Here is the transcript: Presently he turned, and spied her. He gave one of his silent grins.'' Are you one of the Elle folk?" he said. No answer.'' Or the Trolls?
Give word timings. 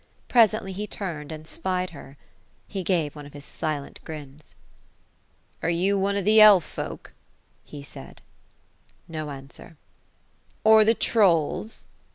Presently 0.27 0.73
he 0.73 0.87
turned, 0.87 1.31
and 1.31 1.47
spied 1.47 1.91
her. 1.91 2.17
He 2.67 2.81
gave 2.81 3.15
one 3.15 3.27
of 3.27 3.33
his 3.33 3.45
silent 3.45 3.99
grins.'' 4.03 4.55
Are 5.61 5.69
you 5.69 5.95
one 5.95 6.17
of 6.17 6.25
the 6.25 6.41
Elle 6.41 6.59
folk?" 6.61 7.13
he 7.63 7.83
said. 7.83 8.23
No 9.07 9.29
answer.'' 9.29 9.77
Or 10.63 10.83
the 10.83 10.95
Trolls? 10.95 11.85